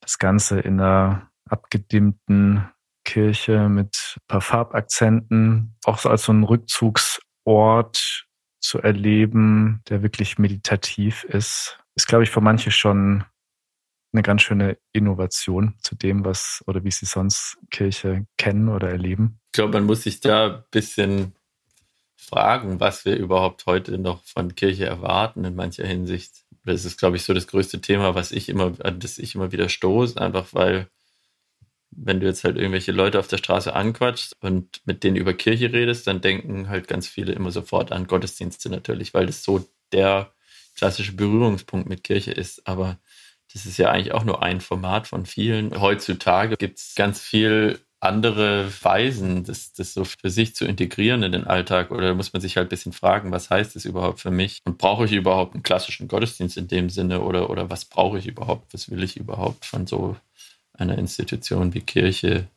[0.02, 2.70] das Ganze in einer abgedimmten
[3.04, 8.28] Kirche mit ein paar Farbakzenten, auch so als so ein Rückzugsort
[8.60, 13.24] zu erleben, der wirklich meditativ ist, ist, glaube ich, für manche schon
[14.12, 19.40] eine ganz schöne Innovation zu dem, was oder wie sie sonst Kirche kennen oder erleben.
[19.48, 21.36] Ich glaube, man muss sich da ein bisschen
[22.16, 26.46] fragen, was wir überhaupt heute noch von Kirche erwarten in mancher Hinsicht.
[26.64, 29.52] Das ist, glaube ich, so das größte Thema, was ich immer, an das ich immer
[29.52, 30.90] wieder stoße, einfach weil,
[31.92, 35.72] wenn du jetzt halt irgendwelche Leute auf der Straße anquatschst und mit denen über Kirche
[35.72, 40.34] redest, dann denken halt ganz viele immer sofort an Gottesdienste natürlich, weil das so der
[40.76, 42.68] klassische Berührungspunkt mit Kirche ist.
[42.68, 43.00] Aber
[43.54, 45.80] das ist ja eigentlich auch nur ein Format von vielen.
[45.80, 51.32] Heutzutage gibt es ganz viel andere Weisen, das, das so für sich zu integrieren in
[51.32, 51.92] den Alltag?
[51.92, 54.62] Oder muss man sich halt ein bisschen fragen, was heißt das überhaupt für mich?
[54.66, 57.22] Und brauche ich überhaupt einen klassischen Gottesdienst in dem Sinne?
[57.22, 58.74] Oder, oder was brauche ich überhaupt?
[58.74, 60.16] Was will ich überhaupt von so
[60.74, 62.48] einer Institution wie Kirche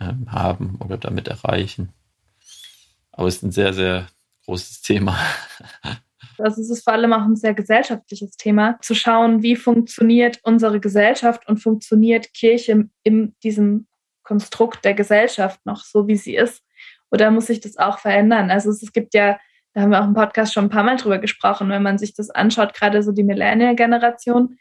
[0.00, 1.90] ähm, haben oder damit erreichen?
[3.12, 4.06] Aber es ist ein sehr, sehr
[4.46, 5.16] großes Thema.
[6.38, 10.80] Also es ist vor allem auch ein sehr gesellschaftliches Thema, zu schauen, wie funktioniert unsere
[10.80, 13.86] Gesellschaft und funktioniert Kirche in diesem
[14.32, 16.62] Konstrukt der Gesellschaft noch so, wie sie ist?
[17.10, 18.50] Oder muss sich das auch verändern?
[18.50, 19.38] Also es, gibt ja,
[19.74, 22.14] da haben wir auch im Podcast schon ein paar Mal drüber gesprochen, wenn man sich
[22.14, 24.56] das anschaut, gerade so die Millennial-Generation,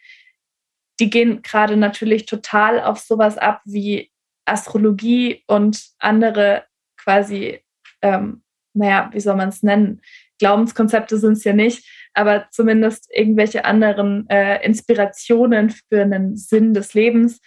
[1.00, 4.12] die gehen gerade natürlich total auf sowas ab wie
[4.44, 6.66] Astrologie und andere
[6.98, 7.62] quasi,
[8.02, 10.02] ähm, naja, wie soll man es nennen?
[10.38, 16.94] Glaubenskonzepte sind es ja nicht, aber zumindest irgendwelche anderen äh, Inspirationen für einen Sinn des
[16.94, 17.40] Lebens,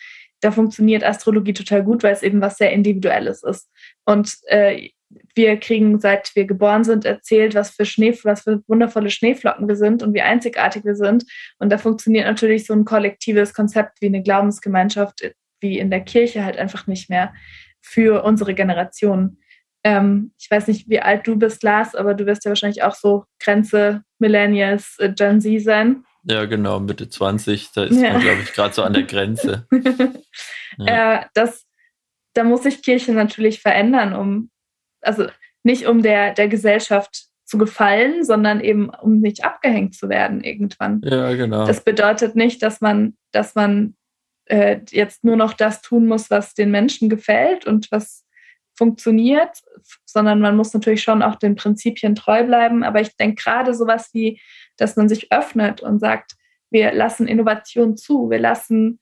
[0.44, 3.70] da funktioniert Astrologie total gut, weil es eben was sehr Individuelles ist.
[4.04, 4.90] Und äh,
[5.34, 9.76] wir kriegen, seit wir geboren sind, erzählt, was für Schnee, was für wundervolle Schneeflocken wir
[9.76, 11.24] sind und wie einzigartig wir sind.
[11.58, 15.22] Und da funktioniert natürlich so ein kollektives Konzept wie eine Glaubensgemeinschaft,
[15.60, 17.32] wie in der Kirche halt einfach nicht mehr
[17.80, 19.38] für unsere Generation.
[19.82, 22.94] Ähm, ich weiß nicht, wie alt du bist, Lars, aber du wirst ja wahrscheinlich auch
[22.94, 26.04] so Grenze Millennials, äh, Gen Z sein.
[26.24, 28.12] Ja, genau, Mitte 20, da ist ja.
[28.12, 29.66] man, glaube ich, gerade so an der Grenze.
[30.78, 31.20] ja.
[31.20, 31.66] äh, das,
[32.32, 34.50] da muss sich Kirche natürlich verändern, um,
[35.02, 35.26] also
[35.62, 41.02] nicht um der, der Gesellschaft zu gefallen, sondern eben um nicht abgehängt zu werden irgendwann.
[41.04, 41.66] Ja, genau.
[41.66, 43.94] Das bedeutet nicht, dass man, dass man
[44.46, 48.24] äh, jetzt nur noch das tun muss, was den Menschen gefällt und was
[48.76, 49.62] funktioniert,
[50.04, 52.82] sondern man muss natürlich schon auch den Prinzipien treu bleiben.
[52.82, 54.40] Aber ich denke gerade sowas wie
[54.76, 56.36] dass man sich öffnet und sagt,
[56.70, 59.00] wir lassen Innovation zu, wir lassen,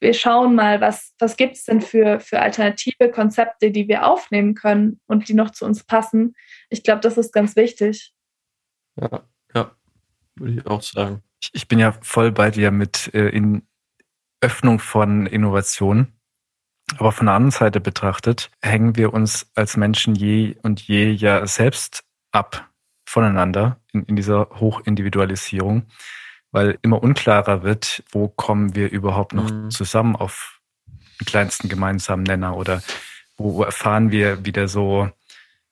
[0.00, 4.54] wir schauen mal, was, was gibt es denn für, für alternative Konzepte, die wir aufnehmen
[4.54, 6.34] können und die noch zu uns passen.
[6.70, 8.14] Ich glaube, das ist ganz wichtig.
[8.96, 9.72] Ja, ja,
[10.36, 11.22] würde ich auch sagen.
[11.40, 13.66] Ich, ich bin ja voll bei dir mit äh, in
[14.40, 16.12] Öffnung von Innovation.
[16.96, 21.46] Aber von der anderen Seite betrachtet, hängen wir uns als Menschen je und je ja
[21.46, 22.70] selbst ab
[23.08, 25.86] voneinander in, in dieser Hochindividualisierung,
[26.52, 29.70] weil immer unklarer wird, wo kommen wir überhaupt noch mhm.
[29.70, 30.60] zusammen auf
[31.20, 32.82] den kleinsten gemeinsamen Nenner oder
[33.36, 35.08] wo, erfahren wir wieder so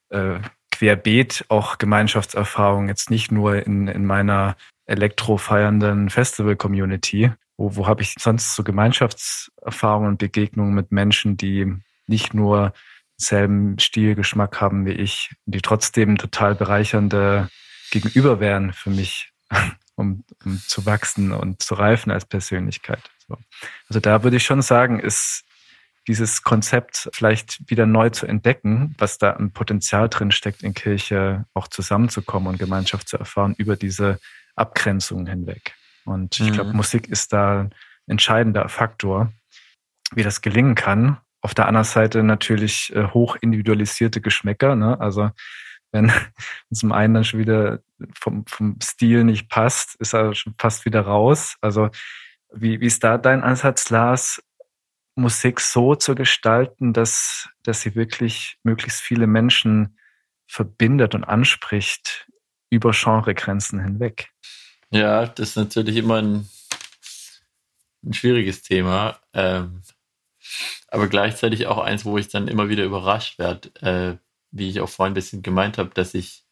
[0.08, 0.38] äh,
[0.70, 8.14] querbeet auch Gemeinschaftserfahrung, jetzt nicht nur in, in meiner elektrofeiernden Festival-Community, wo, wo habe ich
[8.18, 11.74] sonst so Gemeinschaftserfahrungen und Begegnungen mit Menschen, die
[12.06, 12.72] nicht nur
[13.16, 17.48] selben Stilgeschmack haben wie ich, die trotzdem total bereichernde
[17.90, 19.32] Gegenüber wären für mich,
[19.96, 23.02] um, um zu wachsen und zu reifen als Persönlichkeit.
[23.26, 23.36] So.
[23.88, 25.44] Also da würde ich schon sagen, ist
[26.08, 31.46] dieses Konzept vielleicht wieder neu zu entdecken, was da ein Potenzial drin steckt, in Kirche
[31.52, 34.20] auch zusammenzukommen und Gemeinschaft zu erfahren über diese
[34.54, 35.74] Abgrenzungen hinweg.
[36.04, 36.76] Und ich glaube, mhm.
[36.76, 37.74] Musik ist da ein
[38.06, 39.32] entscheidender Faktor,
[40.12, 41.18] wie das gelingen kann.
[41.46, 44.74] Auf der anderen Seite natürlich äh, hoch individualisierte Geschmäcker.
[44.74, 44.98] Ne?
[44.98, 45.30] Also
[45.92, 46.10] wenn
[46.74, 47.78] zum einen dann schon wieder
[48.18, 51.54] vom, vom Stil nicht passt, ist er schon fast wieder raus.
[51.60, 51.90] Also
[52.52, 54.42] wie, wie ist da dein Ansatz, Lars,
[55.14, 60.00] Musik so zu gestalten, dass, dass sie wirklich möglichst viele Menschen
[60.48, 62.26] verbindet und anspricht
[62.70, 64.32] über Genregrenzen hinweg?
[64.90, 66.48] Ja, das ist natürlich immer ein,
[68.04, 69.20] ein schwieriges Thema.
[69.32, 69.82] Ähm,
[70.88, 74.18] aber gleichzeitig auch eins, wo ich dann immer wieder überrascht werde, äh,
[74.50, 76.44] wie ich auch vorhin ein bisschen gemeint habe, dass ich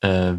[0.00, 0.34] äh,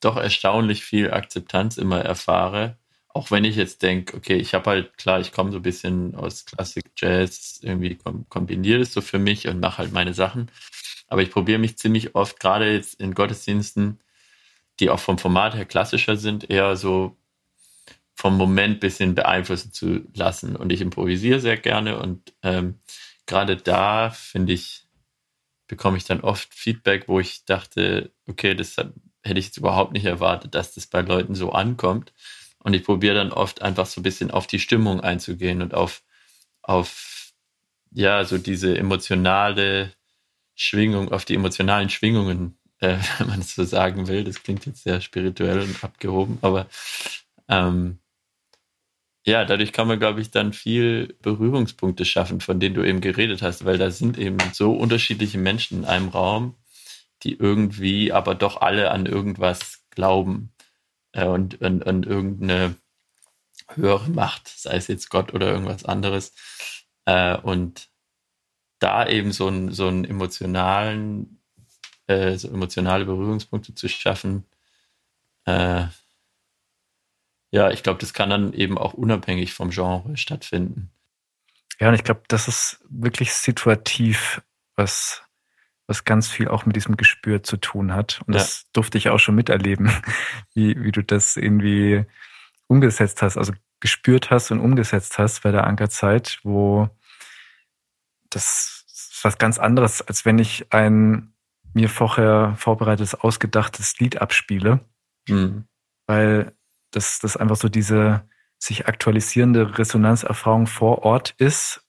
[0.00, 4.96] doch erstaunlich viel Akzeptanz immer erfahre, auch wenn ich jetzt denke, okay, ich habe halt,
[4.98, 9.48] klar, ich komme so ein bisschen aus Klassik, Jazz, irgendwie kombiniere das so für mich
[9.48, 10.50] und mache halt meine Sachen.
[11.08, 14.00] Aber ich probiere mich ziemlich oft, gerade jetzt in Gottesdiensten,
[14.80, 17.16] die auch vom Format her klassischer sind, eher so
[18.18, 20.56] vom Moment bisschen beeinflussen zu lassen.
[20.56, 22.80] Und ich improvisiere sehr gerne und ähm,
[23.26, 24.88] gerade da finde ich,
[25.68, 30.04] bekomme ich dann oft Feedback, wo ich dachte, okay, das hätte ich jetzt überhaupt nicht
[30.04, 32.12] erwartet, dass das bei Leuten so ankommt.
[32.58, 36.02] Und ich probiere dann oft einfach so ein bisschen auf die Stimmung einzugehen und auf,
[36.62, 37.32] auf
[37.92, 39.92] ja, so diese emotionale
[40.56, 44.24] Schwingung, auf die emotionalen Schwingungen, äh, wenn man es so sagen will.
[44.24, 46.66] Das klingt jetzt sehr spirituell und abgehoben, aber
[47.46, 48.00] ähm,
[49.28, 53.42] ja, dadurch kann man, glaube ich, dann viel Berührungspunkte schaffen, von denen du eben geredet
[53.42, 56.54] hast, weil da sind eben so unterschiedliche Menschen in einem Raum,
[57.22, 60.52] die irgendwie aber doch alle an irgendwas glauben
[61.12, 62.76] äh, und, und irgendeine
[63.74, 66.32] höhere Macht, sei es jetzt Gott oder irgendwas anderes.
[67.04, 67.88] Äh, und
[68.78, 71.42] da eben so, ein, so einen emotionalen,
[72.06, 74.46] äh, so emotionale Berührungspunkte zu schaffen,
[75.44, 75.86] äh,
[77.50, 80.90] ja, ich glaube, das kann dann eben auch unabhängig vom Genre stattfinden.
[81.80, 84.42] Ja, und ich glaube, das ist wirklich situativ,
[84.74, 85.22] was,
[85.86, 88.20] was ganz viel auch mit diesem Gespür zu tun hat.
[88.26, 88.40] Und ja.
[88.40, 89.90] das durfte ich auch schon miterleben,
[90.54, 92.04] wie, wie du das irgendwie
[92.66, 96.90] umgesetzt hast, also gespürt hast und umgesetzt hast bei der Ankerzeit, wo
[98.28, 98.84] das
[99.18, 101.32] ist was ganz anderes, als wenn ich ein
[101.74, 104.80] mir vorher vorbereitetes, ausgedachtes Lied abspiele.
[105.28, 105.66] Mhm.
[106.06, 106.52] Weil
[106.90, 108.22] dass das einfach so diese
[108.58, 111.84] sich aktualisierende Resonanzerfahrung vor Ort ist,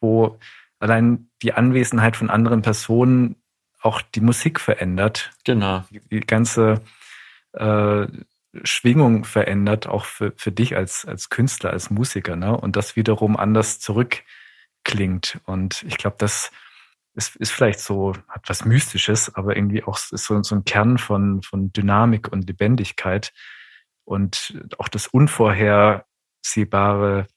[0.00, 0.38] wo
[0.78, 3.36] allein die Anwesenheit von anderen Personen
[3.80, 5.30] auch die Musik verändert.
[5.44, 5.84] Genau.
[6.10, 6.82] Die, ganze
[7.52, 8.06] äh,
[8.64, 12.56] Schwingung verändert, auch für, für dich als, als Künstler, als Musiker, ne?
[12.56, 15.40] Und das wiederum anders zurückklingt.
[15.46, 16.50] Und ich glaube, das
[17.14, 20.98] ist, ist vielleicht so, hat was Mystisches, aber irgendwie auch ist so, so ein Kern
[20.98, 23.32] von, von Dynamik und Lebendigkeit,
[24.10, 27.28] und auch das Unvorhersehbare,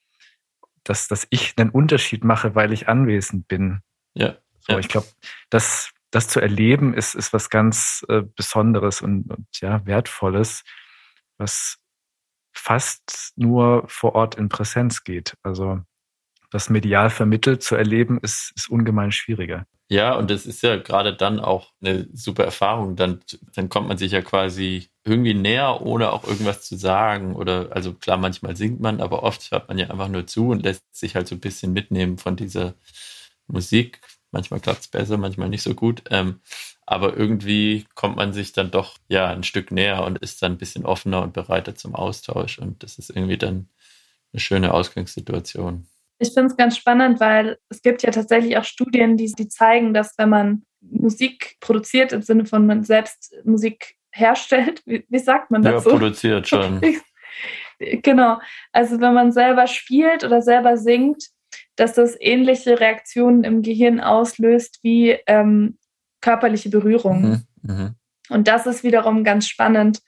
[0.84, 3.82] dass, dass ich einen Unterschied mache, weil ich anwesend bin.
[4.16, 4.38] Ja.
[4.62, 4.80] So, ja.
[4.80, 5.06] Ich glaube,
[5.52, 10.64] das, das zu erleben ist, ist was ganz äh, Besonderes und, und ja, Wertvolles,
[11.38, 11.78] was
[12.54, 15.38] fast nur vor Ort in Präsenz geht.
[15.44, 15.80] Also
[16.50, 19.68] das medial vermittelt zu erleben, ist, ist ungemein schwieriger.
[19.94, 22.96] Ja, und das ist ja gerade dann auch eine super Erfahrung.
[22.96, 23.22] Dann,
[23.54, 27.36] dann kommt man sich ja quasi irgendwie näher, ohne auch irgendwas zu sagen.
[27.36, 30.64] Oder also klar, manchmal singt man, aber oft hört man ja einfach nur zu und
[30.64, 32.74] lässt sich halt so ein bisschen mitnehmen von dieser
[33.48, 34.02] Musik.
[34.32, 36.04] Manchmal klappt es besser, manchmal nicht so gut.
[36.10, 36.40] Ähm,
[36.88, 40.58] aber irgendwie kommt man sich dann doch ja ein Stück näher und ist dann ein
[40.58, 42.58] bisschen offener und bereiter zum Austausch.
[42.60, 43.70] Und das ist irgendwie dann
[44.34, 45.88] eine schöne Ausgangssituation.
[46.24, 49.94] Ich finde es ganz spannend, weil es gibt ja tatsächlich auch Studien, die, die zeigen,
[49.94, 55.52] dass wenn man Musik produziert, im Sinne von man selbst Musik herstellt, wie, wie sagt
[55.52, 55.90] man dazu?
[55.90, 56.82] Ja, produziert schon.
[57.80, 58.40] genau.
[58.72, 61.26] Also wenn man selber spielt oder selber singt,
[61.76, 65.78] dass das ähnliche Reaktionen im Gehirn auslöst wie ähm,
[66.22, 67.46] körperliche Berührungen.
[67.62, 67.96] Mhm, mh.
[68.30, 70.00] Und das ist wiederum ganz spannend,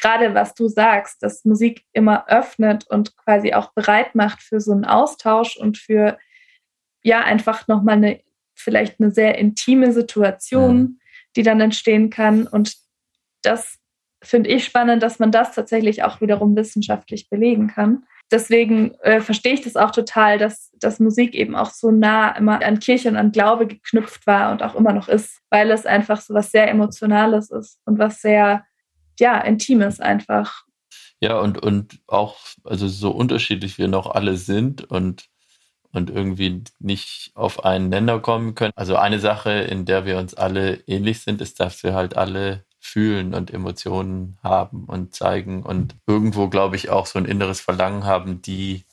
[0.00, 4.72] gerade was du sagst, dass Musik immer öffnet und quasi auch bereit macht für so
[4.72, 6.18] einen Austausch und für
[7.02, 8.20] ja einfach nochmal eine
[8.54, 11.00] vielleicht eine sehr intime Situation, mhm.
[11.36, 12.46] die dann entstehen kann.
[12.46, 12.76] Und
[13.42, 13.78] das
[14.22, 18.04] finde ich spannend, dass man das tatsächlich auch wiederum wissenschaftlich belegen kann.
[18.30, 22.62] Deswegen äh, verstehe ich das auch total, dass, dass Musik eben auch so nah immer
[22.64, 26.20] an Kirche und an Glaube geknüpft war und auch immer noch ist, weil es einfach
[26.20, 28.64] so was sehr Emotionales ist und was sehr
[29.20, 30.64] ja, Intimes einfach.
[31.20, 35.26] Ja, und, und auch, also so unterschiedlich wir noch alle sind und,
[35.92, 38.72] und irgendwie nicht auf einen Nenner kommen können.
[38.74, 42.64] Also eine Sache, in der wir uns alle ähnlich sind, ist, dass wir halt alle
[42.80, 48.04] fühlen und Emotionen haben und zeigen und irgendwo, glaube ich, auch so ein inneres Verlangen
[48.04, 48.84] haben, die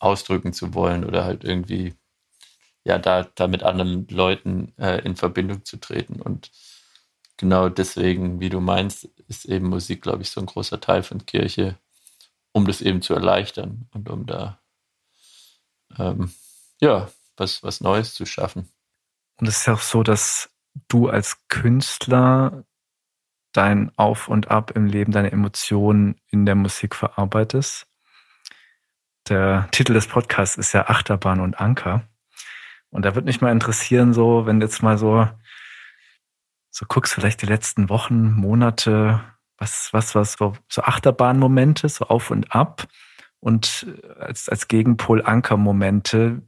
[0.00, 1.94] ausdrücken zu wollen oder halt irgendwie
[2.84, 6.20] ja da, da mit anderen Leuten äh, in Verbindung zu treten.
[6.20, 6.50] Und
[7.36, 11.26] genau deswegen, wie du meinst, ist eben Musik, glaube ich, so ein großer Teil von
[11.26, 11.78] Kirche,
[12.52, 14.60] um das eben zu erleichtern und um da
[15.98, 16.32] ähm,
[16.80, 18.68] ja was, was Neues zu schaffen.
[19.36, 20.50] Und es ist ja auch so, dass
[20.88, 22.64] du als Künstler
[23.52, 27.86] dein Auf und Ab im Leben, deine Emotionen in der Musik verarbeitest.
[29.28, 32.06] Der Titel des Podcasts ist ja Achterbahn und Anker.
[32.90, 35.28] Und da würde mich mal interessieren, so, wenn jetzt mal so
[36.74, 39.20] so guckst, vielleicht die letzten Wochen, Monate,
[39.58, 42.88] was, was, was, so, so Achterbahnmomente, so auf und ab
[43.38, 43.86] und
[44.18, 46.42] als, als Gegenpol Ankermomente,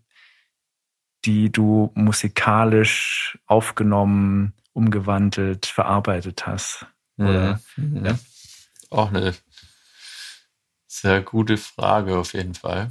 [1.24, 6.86] die du musikalisch aufgenommen, umgewandelt, verarbeitet hast.
[7.18, 7.60] Oder?
[7.76, 8.04] Mhm.
[8.04, 8.18] Ja.
[8.90, 9.32] Auch eine
[10.88, 12.90] sehr gute Frage auf jeden Fall.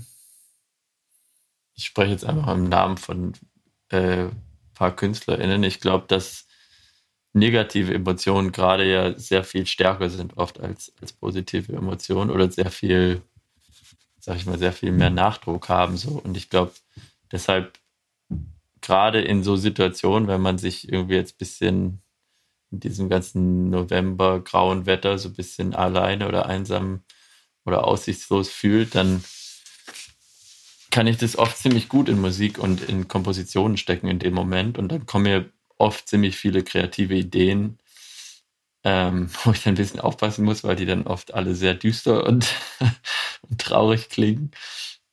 [1.73, 3.33] Ich spreche jetzt einfach im Namen von
[3.89, 4.27] äh,
[4.73, 5.63] paar KünstlerInnen.
[5.63, 6.44] Ich glaube, dass
[7.35, 12.71] negative Emotionen gerade ja sehr viel stärker sind oft als, als positive Emotionen oder sehr
[12.71, 13.21] viel,
[14.19, 15.97] sag ich mal, sehr viel mehr Nachdruck haben.
[15.97, 16.21] So.
[16.23, 16.71] Und ich glaube,
[17.31, 17.77] deshalb
[18.81, 22.01] gerade in so Situationen, wenn man sich irgendwie jetzt ein bisschen
[22.71, 27.01] in diesem ganzen November grauen Wetter so ein bisschen alleine oder einsam
[27.65, 29.23] oder aussichtslos fühlt, dann
[30.89, 34.77] kann ich das oft ziemlich gut in Musik und in Kompositionen stecken in dem Moment
[34.77, 37.79] und dann kommen mir oft ziemlich viele kreative Ideen,
[38.83, 42.25] ähm, wo ich dann ein bisschen aufpassen muss, weil die dann oft alle sehr düster
[42.25, 42.47] und,
[43.49, 44.51] und traurig klingen.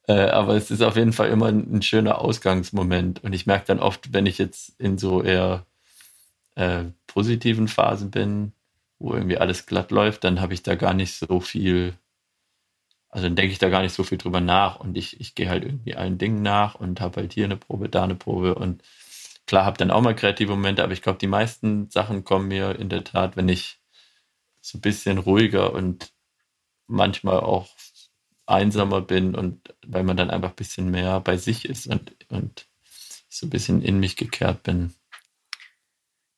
[0.08, 3.22] Äh, aber es ist auf jeden Fall immer ein, ein, schöner Ausgangsmoment.
[3.22, 5.66] Und ich merke dann oft, wenn ich jetzt in so eher
[6.56, 8.52] äh, positiven Phasen bin,
[8.98, 11.94] wo irgendwie alles glatt läuft, dann habe ich da gar nicht so viel,
[13.08, 15.48] also dann denke ich da gar nicht so viel drüber nach und ich, ich gehe
[15.48, 18.82] halt irgendwie allen Dingen nach und habe halt hier eine Probe, da eine Probe und
[19.46, 22.78] klar habe dann auch mal kreative Momente, aber ich glaube, die meisten Sachen kommen mir
[22.78, 23.80] in der Tat, wenn ich
[24.60, 26.12] so ein bisschen ruhiger und
[26.86, 27.68] manchmal auch
[28.46, 32.66] einsamer bin und weil man dann einfach ein bisschen mehr bei sich ist und, und
[33.28, 34.92] so ein bisschen in mich gekehrt bin.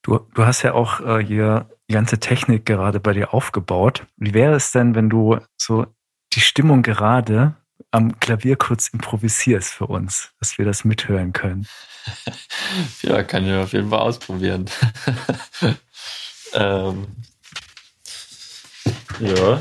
[0.03, 4.07] Du, du hast ja auch äh, hier die ganze Technik gerade bei dir aufgebaut.
[4.17, 5.87] Wie wäre es denn, wenn du so
[6.35, 7.57] die Stimmung gerade
[7.95, 11.69] am Klavier kurz improvisierst für uns, dass wir das mithören können?
[13.03, 14.69] ja, kann ich auf jeden Fall ausprobieren.
[16.55, 17.07] ähm,
[19.21, 19.61] ja.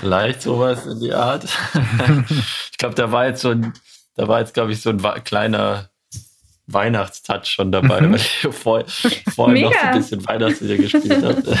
[0.00, 1.44] Vielleicht sowas in die Art.
[2.70, 3.74] ich glaube, da war jetzt so ein,
[4.16, 5.90] da war jetzt, glaube ich, so ein kleiner
[6.66, 8.12] Weihnachtstouch schon dabei, mhm.
[8.12, 8.84] weil ich vor,
[9.34, 11.42] vorher noch so ein bisschen Weihnachtslieder gespielt habe.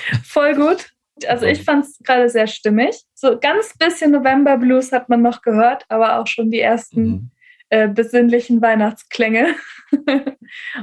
[0.24, 0.86] Voll gut.
[1.26, 3.02] Also ich fand es gerade sehr stimmig.
[3.14, 7.30] So ganz bisschen November Blues hat man noch gehört, aber auch schon die ersten mhm.
[7.70, 9.54] äh, besinnlichen Weihnachtsklänge.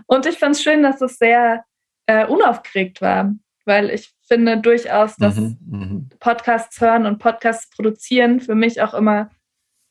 [0.06, 1.64] Und ich fand es schön, dass es sehr
[2.06, 3.34] äh, unaufgeregt war,
[3.66, 8.94] weil ich finde durchaus, dass mhm, mhm, Podcasts hören und Podcasts produzieren für mich auch
[8.94, 9.30] immer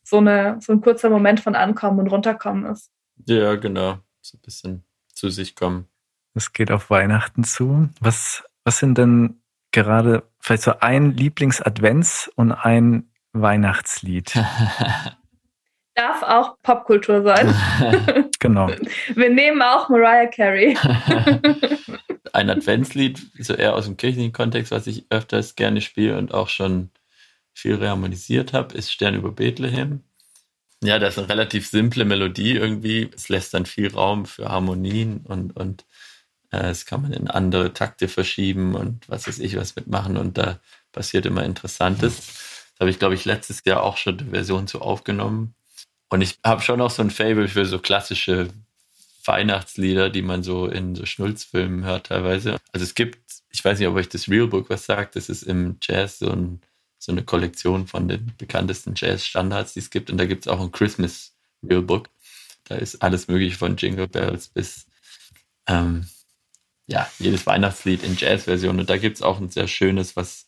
[0.02, 2.90] so, eine, so ein kurzer Moment von Ankommen und Runterkommen ist.
[3.26, 3.98] Ja, genau.
[4.20, 5.88] So ein bisschen zu sich kommen.
[6.34, 7.88] Es geht auf Weihnachten zu.
[8.00, 9.40] Was, was sind denn
[9.72, 14.34] gerade vielleicht so ein Lieblings-Advents- und ein Weihnachtslied?
[15.94, 17.54] Darf auch Popkultur sein.
[18.38, 18.70] genau.
[19.14, 20.76] Wir nehmen auch Mariah Carey.
[22.32, 26.48] ein Adventslied, so eher aus dem kirchlichen Kontext, was ich öfters gerne spiele und auch
[26.48, 26.90] schon
[27.54, 30.02] viel reharmonisiert habe, ist Stern über Bethlehem.
[30.82, 33.10] Ja, das ist eine relativ simple Melodie irgendwie.
[33.14, 35.86] Es lässt dann viel Raum für Harmonien und, und
[36.52, 40.36] äh, es kann man in andere Takte verschieben und was weiß ich was mitmachen und
[40.36, 40.60] da
[40.92, 42.16] passiert immer Interessantes.
[42.16, 45.54] Das habe ich, glaube ich, letztes Jahr auch schon eine Version zu aufgenommen.
[46.08, 48.48] Und ich habe schon auch so ein Fable für so klassische
[49.24, 52.58] Weihnachtslieder, die man so in so Schnulzfilmen hört teilweise.
[52.72, 53.18] Also es gibt,
[53.50, 56.30] ich weiß nicht, ob euch das Real Book was sagt, das ist im Jazz so,
[56.30, 56.60] ein,
[56.98, 60.10] so eine Kollektion von den bekanntesten Jazz-Standards, die es gibt.
[60.10, 62.08] Und da gibt es auch ein Christmas Real Book.
[62.64, 64.86] Da ist alles mögliche von Jingle Bells bis
[65.66, 66.06] ähm,
[66.86, 68.78] ja, jedes Weihnachtslied in Jazz-Version.
[68.78, 70.46] Und da gibt es auch ein sehr schönes, was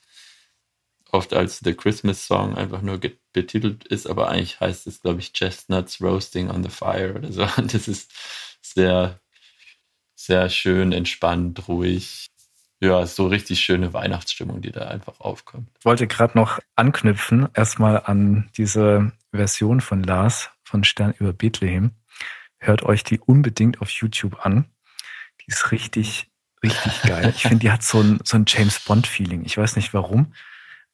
[1.11, 2.99] oft als The Christmas Song einfach nur
[3.43, 7.43] betitelt ist, aber eigentlich heißt es, glaube ich, Chestnuts Roasting on the Fire oder so.
[7.57, 8.13] Und das ist
[8.61, 9.21] sehr,
[10.15, 12.27] sehr schön, entspannt, ruhig.
[12.81, 15.69] ja, so richtig schöne Weihnachtsstimmung, die da einfach aufkommt.
[15.79, 21.93] Ich wollte gerade noch anknüpfen, erstmal an diese Version von Lars von Stern über Bethlehem.
[22.59, 24.67] Hört euch die unbedingt auf YouTube an.
[25.41, 26.29] Die ist richtig,
[26.63, 27.33] richtig geil.
[27.35, 29.45] Ich finde, die hat so ein, so ein James Bond-Feeling.
[29.45, 30.35] Ich weiß nicht warum,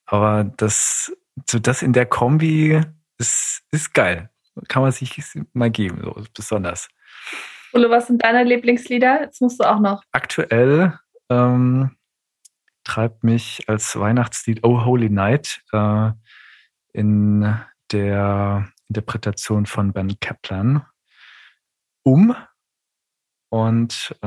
[0.04, 1.12] aber das,
[1.48, 2.80] so das in der Kombi
[3.18, 4.30] ist, ist geil.
[4.68, 5.20] Kann man sich
[5.52, 6.88] mal geben, so besonders.
[7.72, 9.22] Ulle, was sind deine Lieblingslieder?
[9.22, 10.02] Jetzt musst du auch noch.
[10.12, 11.96] Aktuell ähm,
[12.84, 16.10] treibt mich als Weihnachtslied Oh Holy Night äh,
[16.92, 17.60] in
[17.90, 20.86] der Interpretation von Ben Kaplan
[22.04, 22.36] um.
[23.48, 24.26] Und äh,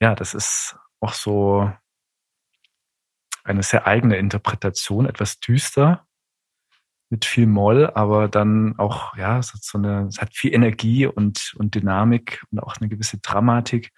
[0.00, 1.72] ja, das ist auch so
[3.46, 6.06] eine sehr eigene Interpretation, etwas düster,
[7.08, 11.06] mit viel Moll, aber dann auch, ja, es hat so eine, es hat viel Energie
[11.06, 13.92] und, und Dynamik und auch eine gewisse Dramatik.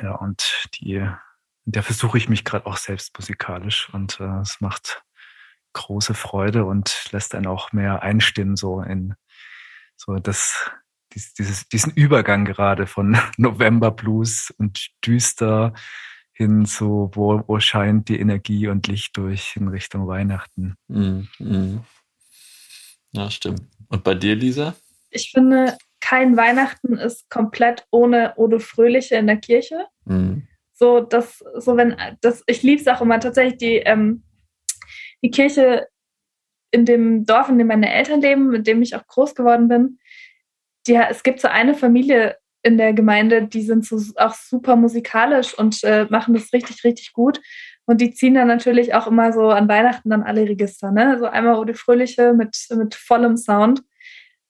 [0.00, 1.04] Ja, und die,
[1.64, 5.02] der versuche ich mich gerade auch selbst musikalisch und äh, es macht
[5.72, 9.14] große Freude und lässt einen auch mehr einstimmen, so in
[9.96, 10.70] so das,
[11.12, 15.74] dieses, diesen Übergang gerade von November Blues und düster
[16.40, 20.74] hin zu, wo, wo scheint die Energie und Licht durch in Richtung Weihnachten.
[20.88, 21.80] Mm, mm.
[23.12, 23.60] Ja, stimmt.
[23.90, 24.74] Und bei dir, Lisa?
[25.10, 29.84] Ich finde, kein Weihnachten ist komplett ohne Ode Fröhliche in der Kirche.
[30.06, 30.38] Mm.
[30.72, 34.22] So, das, so wenn, das, ich liebe es auch immer tatsächlich, die, ähm,
[35.22, 35.88] die Kirche
[36.70, 39.98] in dem Dorf, in dem meine Eltern leben, in dem ich auch groß geworden bin.
[40.86, 45.56] Die, es gibt so eine Familie, in der Gemeinde, die sind so auch super musikalisch
[45.56, 47.40] und äh, machen das richtig, richtig gut.
[47.86, 51.18] Und die ziehen dann natürlich auch immer so an Weihnachten dann alle Register, ne?
[51.18, 53.82] So einmal Ode Fröhliche mit, mit vollem Sound.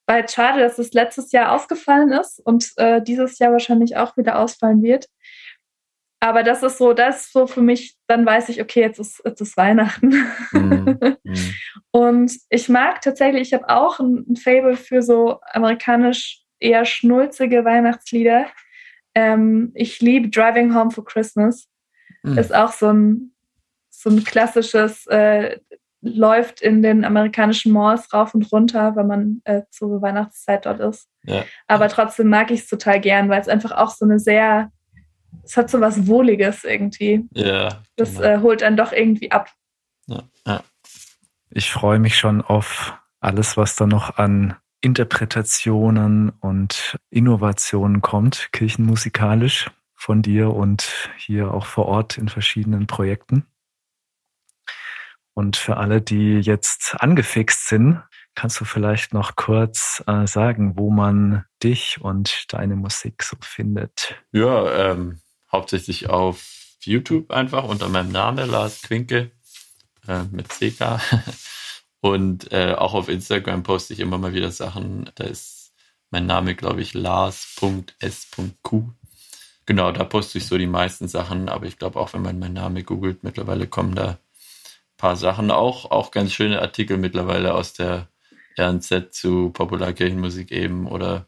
[0.07, 4.17] War jetzt schade, dass es letztes Jahr ausgefallen ist und äh, dieses Jahr wahrscheinlich auch
[4.17, 5.07] wieder ausfallen wird.
[6.23, 9.23] Aber das ist so, das ist so für mich, dann weiß ich, okay, jetzt ist,
[9.25, 10.23] jetzt ist Weihnachten.
[10.53, 11.17] Mhm.
[11.93, 17.65] und ich mag tatsächlich, ich habe auch ein, ein Fable für so amerikanisch eher schnulzige
[17.65, 18.47] Weihnachtslieder.
[19.15, 21.69] Ähm, ich liebe Driving Home for Christmas.
[22.23, 22.39] Mhm.
[22.39, 23.33] Ist auch so ein,
[23.91, 25.59] so ein klassisches, äh,
[26.03, 31.09] läuft in den amerikanischen Malls rauf und runter, wenn man äh, zur Weihnachtszeit dort ist.
[31.25, 31.45] Ja.
[31.67, 34.73] Aber trotzdem mag ich es total gern, weil es einfach auch so eine sehr,
[35.45, 37.29] es hat so was Wohliges irgendwie.
[37.35, 37.83] Ja.
[37.97, 38.29] Das genau.
[38.29, 39.51] äh, holt einen doch irgendwie ab.
[40.07, 40.23] Ja.
[40.47, 40.63] ja.
[41.51, 49.71] Ich freue mich schon auf alles, was da noch an Interpretationen und Innovationen kommt, kirchenmusikalisch
[49.95, 53.45] von dir und hier auch vor Ort in verschiedenen Projekten.
[55.35, 58.03] Und für alle, die jetzt angefixt sind,
[58.35, 64.15] kannst du vielleicht noch kurz äh, sagen, wo man dich und deine Musik so findet?
[64.33, 65.21] Ja, ähm,
[65.53, 66.43] hauptsächlich auf
[66.81, 69.31] YouTube einfach unter meinem Namen Lars Quinke
[70.09, 71.01] äh, mit CK.
[72.01, 75.11] Und äh, auch auf Instagram poste ich immer mal wieder Sachen.
[75.15, 75.73] Da ist
[76.11, 78.73] mein Name, glaube ich, lars.s.q.
[79.67, 81.49] Genau, da poste ich so die meisten Sachen.
[81.49, 84.17] Aber ich glaube auch, wenn man meinen Namen googelt, mittlerweile kommen da ein
[84.97, 85.51] paar Sachen.
[85.51, 88.09] Auch, auch ganz schöne Artikel mittlerweile aus der
[88.59, 91.27] RNZ zu Popularkirchenmusik eben oder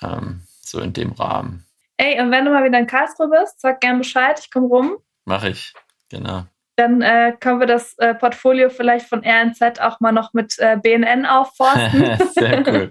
[0.00, 1.66] ähm, so in dem Rahmen.
[1.96, 4.98] Ey, und wenn du mal wieder in Karlsruhe bist, sag gern Bescheid, ich komme rum.
[5.24, 5.74] Mach ich,
[6.08, 10.58] genau dann äh, können wir das äh, Portfolio vielleicht von RNZ auch mal noch mit
[10.58, 12.18] äh, BNN aufforsten.
[12.34, 12.90] Sehr cool.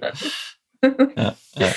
[1.16, 1.68] ja, ja.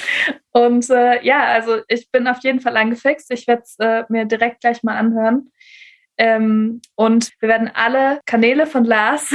[0.53, 3.31] Und äh, ja, also ich bin auf jeden Fall angefixt.
[3.31, 5.51] Ich werde es äh, mir direkt gleich mal anhören.
[6.17, 9.35] Ähm, und wir werden alle Kanäle von Lars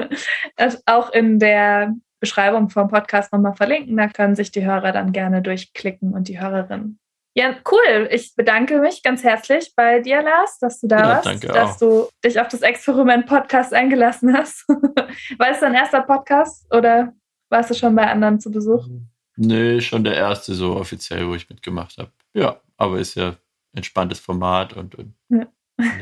[0.86, 3.96] auch in der Beschreibung vom Podcast nochmal verlinken.
[3.96, 6.98] Da können sich die Hörer dann gerne durchklicken und die Hörerinnen.
[7.38, 8.08] Ja, cool.
[8.10, 11.78] Ich bedanke mich ganz herzlich bei dir, Lars, dass du da ja, warst, dass auch.
[11.78, 14.66] du dich auf das Experiment Podcast eingelassen hast.
[15.38, 17.12] War es dein erster Podcast oder
[17.50, 18.88] warst du schon bei anderen zu Besuch?
[19.36, 22.10] Nee, schon der erste so offiziell, wo ich mitgemacht habe.
[22.32, 23.36] Ja, aber ist ja
[23.74, 25.46] entspanntes Format und, und ja.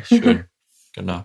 [0.04, 0.44] schön.
[0.94, 1.24] genau.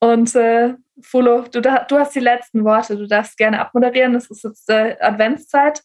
[0.00, 2.96] Und äh, Fulo, du, du hast die letzten Worte.
[2.96, 4.14] Du darfst gerne abmoderieren.
[4.14, 5.82] Es ist jetzt äh, Adventszeit.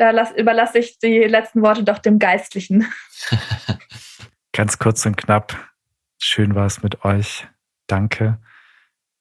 [0.00, 2.90] Da lass, überlasse ich die letzten Worte doch dem Geistlichen.
[4.54, 5.54] Ganz kurz und knapp.
[6.16, 7.46] Schön war es mit euch.
[7.86, 8.38] Danke.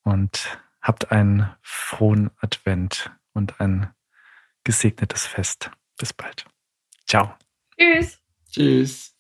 [0.04, 3.94] Und habt einen frohen Advent und ein
[4.64, 5.70] gesegnetes Fest.
[5.98, 6.46] Bis bald.
[7.06, 7.36] Ciao.
[7.78, 8.18] Tschüss.
[8.50, 9.19] Tschüss.